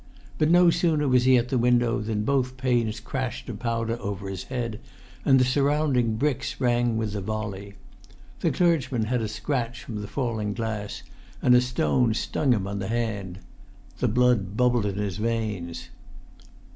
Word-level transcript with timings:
But 0.39 0.49
no 0.49 0.71
sooner 0.71 1.07
was 1.07 1.25
he 1.25 1.37
at 1.37 1.49
the 1.49 1.59
window 1.59 1.99
than 1.99 2.23
both 2.23 2.57
panes 2.57 2.99
crashed 2.99 3.45
to 3.45 3.53
powder 3.53 3.99
over 4.01 4.27
his 4.29 4.45
head, 4.45 4.79
and 5.23 5.39
the 5.39 5.45
surrounding 5.45 6.15
bricks 6.15 6.59
rang 6.59 6.97
with 6.97 7.13
the 7.13 7.21
volley. 7.21 7.75
The 8.39 8.49
clergyman 8.49 9.03
had 9.03 9.21
a 9.21 9.27
scratch 9.27 9.83
from 9.83 10.01
the 10.01 10.07
falling 10.07 10.55
glass, 10.55 11.03
and 11.39 11.53
a 11.53 11.61
stone 11.61 12.15
stung 12.15 12.51
him 12.53 12.65
on 12.67 12.79
the 12.79 12.87
hand. 12.87 13.41
The 13.99 14.07
blood 14.07 14.57
bubbled 14.57 14.87
in 14.87 14.95
his 14.95 15.17
veins. 15.17 15.89